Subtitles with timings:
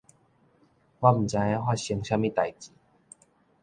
[0.99, 2.69] 我毋知發生啥物代誌